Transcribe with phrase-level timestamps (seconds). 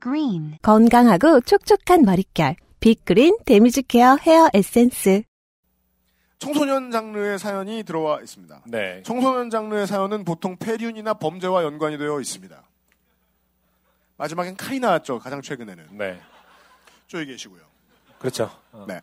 [0.00, 2.56] Green 건강하고 촉촉한 머릿결.
[2.80, 5.22] 빅그린 damage care 헤어 에센스.
[6.38, 8.62] 청소년 장르의 사연이 들어와 있습니다.
[8.66, 9.02] 네.
[9.02, 12.62] 청소년 장르의 사연은 보통 패륜이나 범죄와 연관이 되어 있습니다.
[14.16, 15.18] 마지막엔 칼이 나왔죠.
[15.18, 15.98] 가장 최근에는.
[15.98, 16.20] 네.
[17.08, 17.62] 쪼이 계시고요.
[18.18, 18.50] 그렇죠.
[18.72, 18.84] 어.
[18.86, 19.00] 네.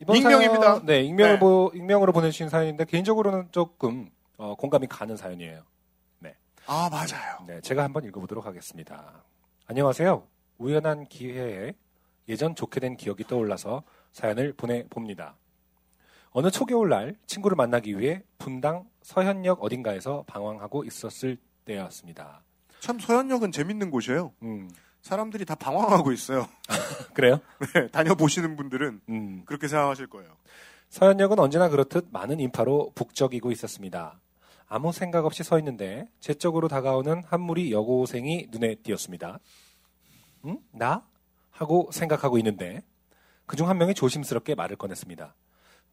[0.00, 0.66] 이번 익명입니다.
[0.66, 1.38] 사연, 네, 익명을 네.
[1.38, 5.62] 보, 익명으로 보내주신 사연인데 개인적으로는 조금 어, 공감이 가는 사연이에요.
[6.66, 7.44] 아, 맞아요.
[7.48, 9.24] 네, 제가 한번 읽어보도록 하겠습니다.
[9.70, 10.26] 안녕하세요.
[10.58, 11.74] 우연한 기회에
[12.28, 15.36] 예전 좋게 된 기억이 떠올라서 사연을 보내봅니다.
[16.30, 22.42] 어느 초겨울날 친구를 만나기 위해 분당 서현역 어딘가에서 방황하고 있었을 때였습니다.
[22.80, 24.32] 참 서현역은 재밌는 곳이에요.
[24.42, 24.68] 음,
[25.02, 26.48] 사람들이 다 방황하고 있어요.
[27.14, 27.38] 그래요?
[27.72, 30.36] 네, 다녀보시는 분들은 음, 그렇게 생각하실 거예요.
[30.88, 34.18] 서현역은 언제나 그렇듯 많은 인파로 북적이고 있었습니다.
[34.72, 39.40] 아무 생각 없이 서 있는데 제 쪽으로 다가오는 한 무리 여고생이 눈에 띄었습니다.
[40.46, 40.60] 응?
[40.70, 41.04] 나?
[41.50, 42.80] 하고 생각하고 있는데
[43.46, 45.34] 그중 한 명이 조심스럽게 말을 꺼냈습니다.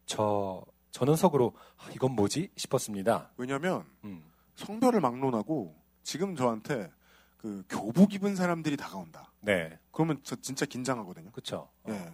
[0.06, 3.32] 저 저는 속으로 아, 이건 뭐지 싶었습니다.
[3.36, 4.22] 왜냐면 음,
[4.54, 6.88] 성별을 막론하고 지금 저한테
[7.36, 9.32] 그 교복 입은 사람들이 다가온다.
[9.40, 11.32] 네, 그러면 저 진짜 긴장하거든요.
[11.32, 11.68] 그렇죠.
[11.88, 12.12] 예.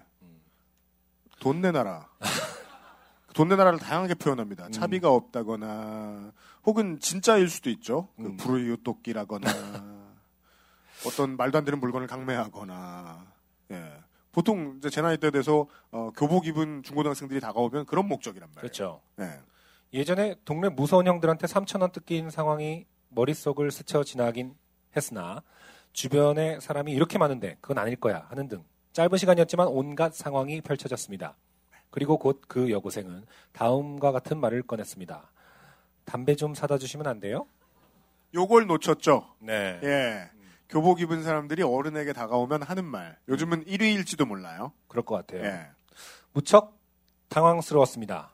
[1.40, 2.08] 돈 내놔라.
[3.34, 4.70] 돈 내놔라를 다양하게 표현합니다.
[4.70, 6.32] 차비가 없다거나
[6.64, 8.08] 혹은 진짜일 수도 있죠.
[8.16, 8.36] 그 음.
[8.36, 9.48] 불우이웃돕기라거나
[11.06, 13.26] 어떤 말도 안 되는 물건을 강매하거나
[13.72, 13.92] 예.
[14.32, 18.60] 보통 이제 제 나이 때 돼서 어, 교복 입은 중고등학생들이 다가오면 그런 목적이란 말이에요.
[18.60, 19.00] 그렇죠.
[19.20, 19.40] 예.
[19.92, 24.54] 예전에 동네 무서운 형들한테 3천 원 뜯긴 상황이 머릿속을 스쳐 지나긴
[24.96, 25.42] 했으나
[25.92, 31.36] 주변에 사람이 이렇게 많은데 그건 아닐 거야 하는 등 짧은 시간이었지만 온갖 상황이 펼쳐졌습니다.
[31.94, 35.30] 그리고 곧 그 여고생은 다음과 같은 말을 꺼냈습니다.
[36.04, 37.46] 담배 좀 사다 주시면 안 돼요?
[38.34, 39.32] 요걸 놓쳤죠.
[39.38, 39.78] 네.
[39.84, 40.28] 예.
[40.68, 43.16] 교복 입은 사람들이 어른에게 다가오면 하는 말.
[43.28, 44.72] 요즘은 1위일지도 몰라요.
[44.88, 45.44] 그럴 것 같아요.
[45.44, 45.68] 예.
[46.32, 46.76] 무척
[47.28, 48.32] 당황스러웠습니다.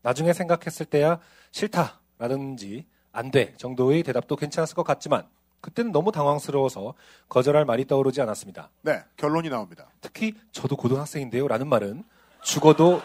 [0.00, 1.20] 나중에 생각했을 때야
[1.50, 5.28] 싫다라든지 안 돼 정도의 대답도 괜찮았을 것 같지만
[5.60, 6.94] 그때는 너무 당황스러워서
[7.28, 8.70] 거절할 말이 떠오르지 않았습니다.
[8.80, 9.90] 네, 결론이 나옵니다.
[10.00, 12.04] 특히 저도 고등학생인데요 라는 말은
[12.44, 13.00] 죽어도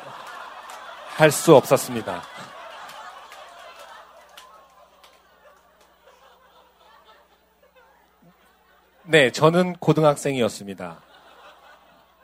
[1.16, 2.22] 할 수 없었습니다.
[9.06, 11.02] 네, 저는 고등학생이었습니다.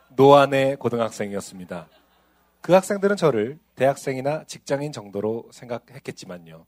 [0.10, 1.88] 노안의 고등학생이었습니다.
[2.62, 6.66] 그 학생들은 저를 대학생이나 직장인 정도로 생각했겠지만요.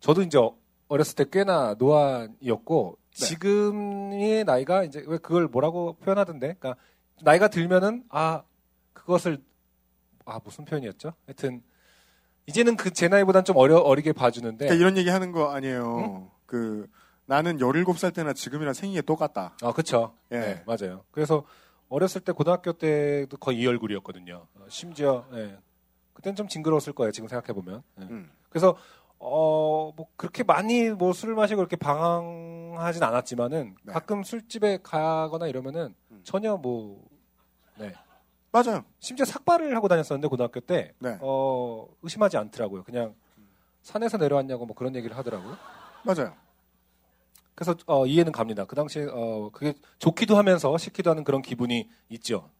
[0.00, 0.38] 저도 이제
[0.88, 3.26] 어렸을 때 꽤나 노안이었고 네.
[3.26, 6.54] 지금의 나이가 이제 왜 그걸 뭐라고 표현하던데?
[6.58, 6.76] 그러니까
[7.22, 8.42] 나이가 들면은 아
[8.92, 9.38] 그것을
[10.24, 11.12] 아 무슨 표현이었죠?
[11.26, 11.62] 하여튼
[12.46, 16.30] 이제는 그 제 나이보단 좀 어려 어리게 봐주는데 그러니까 이런 얘기 하는 거 아니에요.
[16.46, 16.88] 그
[17.26, 19.56] 나는 17살 때나 지금이랑 생긴 게 똑같다.
[19.62, 20.14] 아 그렇죠.
[20.32, 20.38] 예.
[20.38, 21.04] 네, 맞아요.
[21.10, 21.44] 그래서
[21.88, 24.46] 어렸을 때 고등학교 때도 거의 이 얼굴이었거든요.
[24.54, 25.56] 어, 심지어 예.
[26.14, 27.10] 그때는 좀 징그러웠을 거예요.
[27.12, 27.82] 지금 생각해 보면.
[27.98, 28.30] 음.
[28.50, 28.76] 그래서
[29.18, 33.92] 어 뭐 그렇게 많이 뭐 술을 마시고 그렇게 방황하진 않았지만은 네.
[33.92, 36.20] 가끔 술집에 가거나 이러면은 음.
[36.24, 37.04] 전혀 뭐
[37.78, 37.92] 네.
[38.52, 38.84] 맞아요.
[39.00, 41.16] 심지어 삭발을 하고 다녔었는데 고등학교 때 네.
[41.20, 42.84] 어, 의심하지 않더라고요.
[42.84, 43.14] 그냥
[43.80, 45.56] 산에서 내려왔냐고 뭐 그런 얘기를 하더라고요.
[46.04, 46.34] 맞아요.
[47.54, 48.64] 그래서 어, 이해는 갑니다.
[48.66, 52.50] 그 당시에 어, 그게 좋기도 하면서 싫기도 하는 그런 기분이 있죠.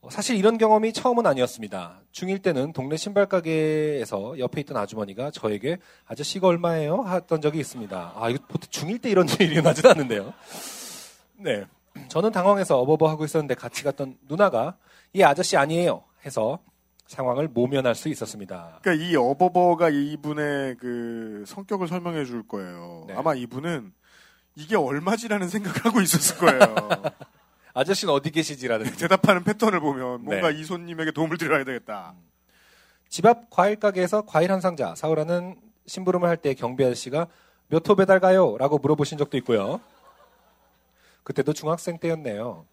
[0.00, 2.00] 어, 사실 이런 경험이 처음은 아니었습니다.
[2.12, 7.04] 중1 때는 동네 신발 가게에서 옆에 있던 아주머니가 저에게 아저씨가 얼마예요?
[7.06, 8.12] 했던 적이 있습니다.
[8.14, 10.32] 아, 이거 보통 중1 때 이런 일이 일어나진 않는데요.
[11.36, 11.66] 네.
[12.08, 14.76] 저는 당황해서 어버버 하고 있었는데 같이 갔던 누나가
[15.12, 16.58] 이 아저씨 아니에요 해서
[17.06, 18.80] 상황을 모면할 수 있었습니다.
[18.82, 23.04] 그러니까 이 어버버가 이분의 그 성격을 설명해 줄 거예요.
[23.06, 23.14] 네.
[23.14, 23.92] 아마 이분은
[24.56, 26.60] 이게 얼마지라는 생각하고 있었을 거예요.
[27.74, 30.58] 아저씨는 어디 계시지라는 대답하는 패턴을 보면 뭔가 네.
[30.58, 32.14] 이 손님에게 도움을 드려야 되겠다.
[33.08, 35.56] 집앞 과일 가게에서 과일 한 상자 사오라는
[35.86, 37.28] 심부름을 할 때 경비 아저씨가
[37.68, 38.56] 몇 호 배달 가요?
[38.58, 39.80] 라고 물어보신 적도 있고요.
[41.22, 42.64] 그때도 중학생 때였네요.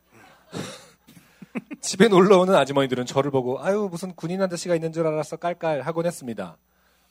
[1.82, 6.06] 집에 놀러 오는 아주머니들은 저를 보고 아유 무슨 군인 아저씨가 있는 줄 알았어 깔깔 하곤
[6.06, 6.58] 했습니다.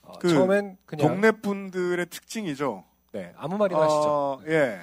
[0.03, 2.85] 어, 그 처음엔 그냥 동네 분들의 특징이죠.
[3.13, 4.03] 네, 아무 말이나 하시죠.
[4.05, 4.81] 어, 예.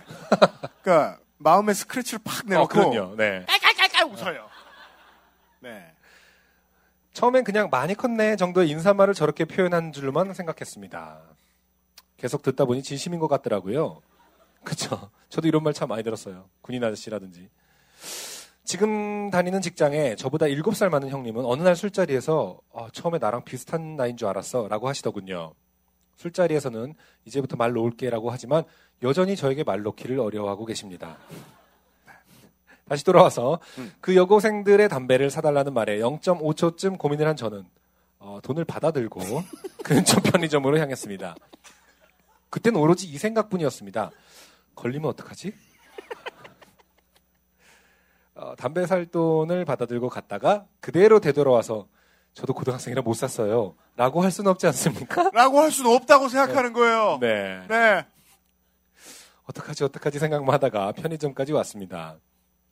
[0.82, 3.16] 그러니까 마음의 스크래치를 팍 어, 내놓고 그럼요.
[3.16, 3.46] 네.
[3.48, 4.48] 깔깔깔깔 웃어요.
[5.62, 5.94] 네.
[7.14, 11.20] 처음엔 그냥 많이 컸네 정도의 인사말을 저렇게 표현한 줄로만 생각했습니다.
[12.18, 14.02] 계속 듣다 보니 진심인 것 같더라고요.
[14.64, 15.10] 그쵸.
[15.30, 16.50] 저도 이런 말 참 많이 들었어요.
[16.62, 17.50] 군인 아저씨라든지.
[18.64, 24.18] 지금 다니는 직장에 저보다 7살 많은 형님은 어느 날 술자리에서 아, 처음에 나랑 비슷한 나이인
[24.18, 25.54] 줄 알았어 라고 하시더군요.
[26.18, 26.94] 술자리에서는
[27.26, 28.64] 이제부터 말 놓을게 라고 하지만
[29.02, 31.18] 여전히 저에게 말 놓기를 어려워하고 계십니다.
[32.88, 33.60] 다시 돌아와서
[34.02, 37.64] 그 여고생들의 담배를 사달라는 말에 0.5초쯤 고민을 한 저는
[38.18, 39.22] 어, 돈을 받아들고
[39.84, 41.36] 근처 편의점으로 향했습니다.
[42.50, 44.12] 그땐 오로지 이 생각뿐이었습니다.
[44.76, 45.54] 걸리면 어떡하지?
[48.40, 51.88] 어, 담배 살 돈을 받아들고 갔다가 그대로 되돌아와서
[52.34, 53.76] 저도 고등학생이라 못 샀어요.
[53.98, 55.30] 라고 할 수는 없지 않습니까?
[55.34, 57.18] 라고 할 수는 없다고 생각하는 거예요.
[57.20, 57.66] 네.
[57.68, 58.06] 네.
[59.44, 62.18] 어떡하지, 어떡하지 생각만 하다가 편의점까지 왔습니다.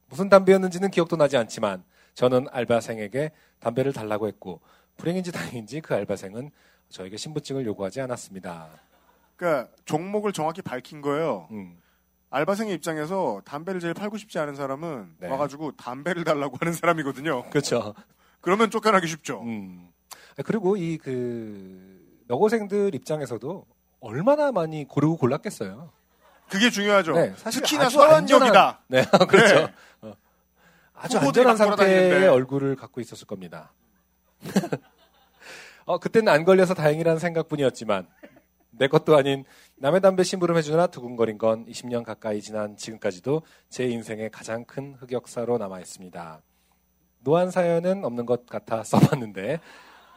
[0.10, 1.84] 무슨 담배였는지는 기억도 나지 않지만
[2.14, 4.62] 저는 알바생에게 담배를 달라고 했고
[4.96, 6.52] 불행인지 다행인지 그 알바생은
[6.90, 8.70] 저에게 신분증을 요구하지 않았습니다.
[9.36, 11.48] 그러니까 종목을 정확히 밝힌 거예요.
[11.52, 11.78] 음,
[12.30, 15.28] 알바생의 입장에서 담배를 제일 팔고 싶지 않은 사람은 네.
[15.30, 17.50] 와가지고 담배를 달라고 하는 사람이거든요.
[17.50, 17.94] 그렇죠.
[18.42, 19.42] 그러면 쫓겨나기 쉽죠.
[19.44, 19.90] 음.
[20.46, 21.98] 그리고 이 그
[22.30, 23.66] 여고생들 입장에서도
[24.02, 25.92] 얼마나 많이 고르고 골랐겠어요.
[26.50, 27.14] 그게 중요하죠.
[27.14, 28.82] 네, 특히나 서원역이다.
[28.88, 29.56] 네, 그렇죠.
[29.56, 29.74] 네.
[30.02, 30.14] 어.
[30.94, 31.56] 아주 안전한.
[31.58, 33.72] 상태의 얼굴을 갖고 있었을 겁니다.
[35.86, 38.08] 어, 그때는 안 걸려서 다행이라는 생각뿐이었지만
[38.78, 39.44] 내 것도 아닌
[39.78, 44.96] 남의 담배 심부름 해 주느라 두근거린 건 20년 가까이 지난 지금까지도 제 인생의 가장 큰
[45.00, 46.42] 흑역사로 남아 있습니다.
[47.20, 49.60] 노안 사연은 없는 것 같아 써봤는데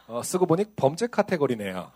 [0.07, 1.91] 어, 쓰고 보니 범죄 카테고리네요.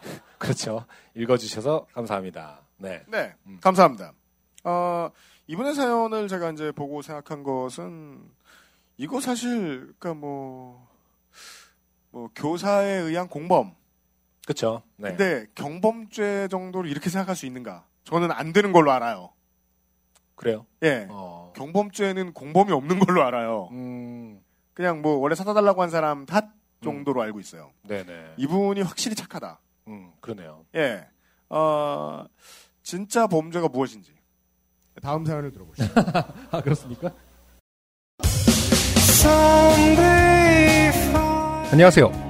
[0.38, 0.86] 그렇죠.
[1.14, 2.60] 읽어주셔서 감사합니다.
[2.76, 3.02] 네.
[3.08, 3.58] 네, 음.
[3.60, 4.12] 감사합니다.
[4.64, 5.10] 어,
[5.46, 8.20] 이분의 사연을 제가 이제 보고 생각한 것은
[8.96, 10.88] 이거 사실 그러니까 뭐,
[12.10, 13.74] 뭐 교사에 의한 공범.
[14.50, 14.82] 그렇죠.
[14.96, 15.10] 네.
[15.10, 17.84] 근데 경범죄 정도를 이렇게 생각할 수 있는가?
[18.02, 19.30] 저는 안 되는 걸로 알아요.
[20.34, 20.66] 그래요.
[20.82, 21.06] 예.
[21.08, 21.52] 어.
[21.54, 23.68] 경범죄는 공범이 없는 걸로 알아요.
[23.70, 24.40] 음,
[24.74, 26.48] 그냥 뭐 원래 사다 달라고 한 사람 탓
[26.82, 27.70] 정도로 알고 있어요.
[27.86, 28.34] 네네.
[28.38, 29.60] 이분이 확실히 착하다.
[29.86, 30.64] 음, 그러네요.
[30.74, 31.06] 예.
[31.48, 32.24] 어,
[32.82, 34.12] 진짜 범죄가 무엇인지.
[35.00, 35.88] 다음 사연을 들어보시죠.
[36.50, 37.12] 아, 그렇습니까?
[41.70, 42.29] 안녕하세요.